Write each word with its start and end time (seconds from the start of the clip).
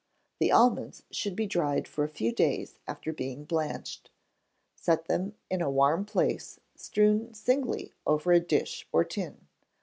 The 0.39 0.51
almonds 0.51 1.03
should 1.11 1.35
be 1.35 1.45
dried 1.45 1.87
for 1.87 2.03
a 2.03 2.09
few 2.09 2.31
days 2.33 2.79
after 2.87 3.13
being 3.13 3.43
blanched. 3.45 4.09
Set 4.75 5.05
them 5.05 5.35
in 5.47 5.61
a 5.61 5.69
warm 5.69 6.05
place, 6.05 6.59
strewn 6.75 7.35
singly 7.35 7.93
over 8.07 8.31
a 8.31 8.39
dish 8.39 8.87
or 8.91 9.03
tin. 9.03 9.45